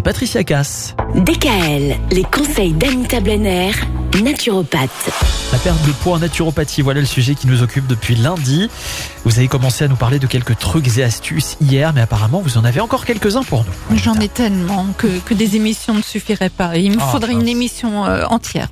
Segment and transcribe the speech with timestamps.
[0.00, 0.94] c'est Patricia Cass.
[1.14, 3.70] DKL, les conseils d'Anita Blenner,
[4.22, 5.10] naturopathe.
[5.52, 8.70] La perte de poids en naturopathie, voilà le sujet qui nous occupe depuis lundi.
[9.26, 12.56] Vous avez commencé à nous parler de quelques trucs et astuces hier, mais apparemment vous
[12.56, 13.98] en avez encore quelques-uns pour nous.
[13.98, 16.76] J'en ai tellement que, que des émissions ne suffiraient pas.
[16.78, 17.42] Il me Ah, faudrait mince.
[17.42, 18.68] une émission euh, entière.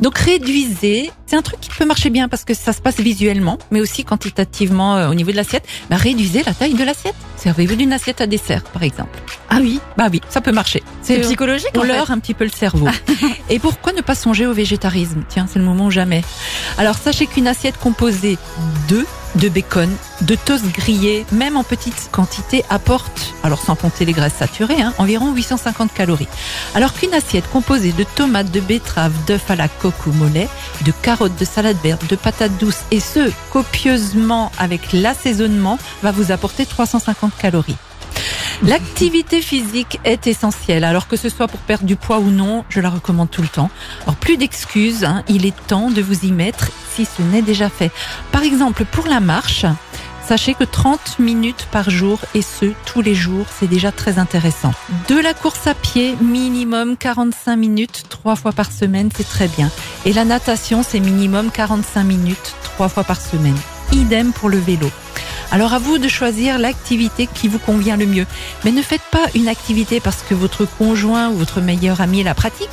[0.00, 3.58] Donc réduisez, c'est un truc qui peut marcher bien parce que ça se passe visuellement,
[3.70, 5.64] mais aussi quantitativement euh, au niveau de l'assiette.
[5.90, 7.14] Bah, réduisez la taille de l'assiette.
[7.36, 9.18] Servez-vous d'une assiette à dessert, par exemple.
[9.50, 10.82] Ah oui, Bah oui, ça peut marcher.
[11.02, 11.88] c'est psychologique On en fait.
[11.88, 12.88] leurre un petit peu le cerveau.
[13.50, 15.24] Et pourquoi ne pas songer au végétarisme?
[15.28, 16.22] Tiens, c'est le moment ou jamais.
[16.78, 18.38] Alors sachez qu'une assiette composée
[18.88, 19.04] de
[19.36, 19.90] de bacon,
[20.22, 24.92] de toast grillé, même en petite quantité, apporte, alors sans compter les graisses saturées, hein,
[24.98, 26.28] environ 850 calories.
[26.74, 30.48] Alors qu'une assiette composée de tomates, de betteraves, d'œufs à la coque ou mollet,
[30.84, 36.32] de carottes, de salade verte, de patates douces, et ce, copieusement avec l'assaisonnement, va vous
[36.32, 37.76] apporter 350 calories.
[38.62, 42.80] L'activité physique est essentielle, alors que ce soit pour perdre du poids ou non, je
[42.80, 43.70] la recommande tout le temps.
[44.02, 47.68] Alors plus d'excuses, hein, il est temps de vous y mettre si ce n'est déjà
[47.68, 47.90] fait.
[48.30, 49.66] Par exemple, pour la marche,
[50.26, 54.72] sachez que 30 minutes par jour, et ce, tous les jours, c'est déjà très intéressant.
[55.08, 59.70] De la course à pied, minimum 45 minutes, trois fois par semaine, c'est très bien.
[60.04, 63.56] Et la natation, c'est minimum 45 minutes, trois fois par semaine.
[63.92, 64.90] Idem pour le vélo.
[65.52, 68.26] Alors à vous de choisir l'activité qui vous convient le mieux.
[68.64, 72.34] Mais ne faites pas une activité parce que votre conjoint ou votre meilleur ami la
[72.34, 72.70] pratique.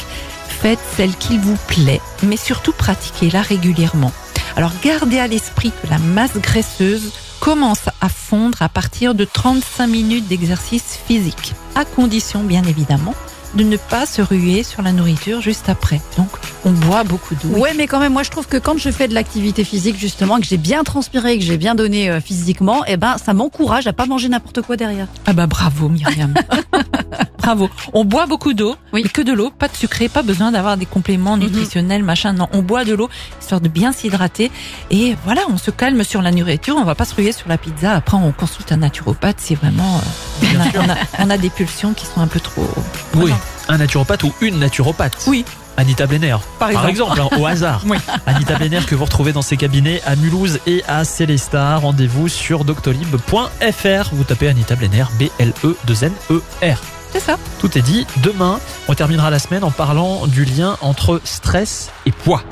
[0.47, 4.13] Faites celle qui vous plaît, mais surtout pratiquez-la régulièrement.
[4.55, 9.87] Alors gardez à l'esprit que la masse graisseuse commence à fondre à partir de 35
[9.87, 13.13] minutes d'exercice physique, à condition bien évidemment
[13.55, 16.01] de ne pas se ruer sur la nourriture juste après.
[16.17, 16.29] Donc
[16.65, 17.57] on boit beaucoup d'eau.
[17.57, 20.39] Ouais, mais quand même, moi je trouve que quand je fais de l'activité physique justement,
[20.39, 23.93] que j'ai bien transpiré, que j'ai bien donné euh, physiquement, eh ben ça m'encourage à
[23.93, 25.07] pas manger n'importe quoi derrière.
[25.25, 26.33] Ah bah bravo Myriam.
[27.55, 27.69] bravo.
[27.93, 29.01] On boit beaucoup d'eau, Oui.
[29.03, 31.43] mais que de l'eau, pas de sucré, pas besoin d'avoir des compléments Mhm.
[31.43, 32.33] nutritionnels, machin.
[32.33, 33.09] Non, on boit de l'eau
[33.41, 34.51] histoire de bien s'hydrater.
[34.91, 36.75] Et voilà, on se calme sur la nourriture.
[36.77, 37.93] On va pas se ruer sur la pizza.
[37.95, 39.99] Après, on consulte un naturopathe si vraiment
[40.43, 42.67] euh, on, a, on a- on a des pulsions qui sont un peu trop.
[43.15, 43.31] Oui,
[43.67, 45.23] un naturopathe ou une naturopathe.
[45.27, 45.43] Oui.
[45.77, 47.21] Anita Blenner, Par exemple.
[47.21, 47.83] hein, au hasard.
[47.87, 47.97] Oui.
[48.25, 51.77] Anita Blenner que vous retrouvez dans ses cabinets à Mulhouse et à Célestat.
[51.77, 54.09] Rendez-vous sur doctolib.fr.
[54.11, 56.77] Vous tapez Anita Blenner, B-L-E-2-N-E-R.
[57.11, 57.37] C'est ça.
[57.59, 58.05] Tout est dit.
[58.23, 62.43] Demain, on terminera la semaine en parlant du lien entre stress et poids.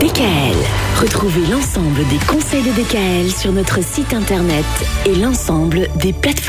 [0.00, 0.56] DKL.
[1.00, 4.64] Retrouvez l'ensemble des conseils de DKL sur notre site internet
[5.04, 6.36] et l'ensemble des plateformes